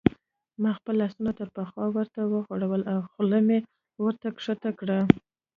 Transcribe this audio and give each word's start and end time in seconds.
ما 0.61 0.71
خپل 0.77 0.93
لاسونه 1.01 1.31
تر 1.39 1.47
پخوا 1.55 1.85
ورته 1.95 2.19
وغوړول 2.33 2.81
او 2.91 2.97
خوله 3.11 3.39
مې 3.47 3.59
ورته 4.03 4.27
کښته 4.35 4.69
کړل. 4.79 5.01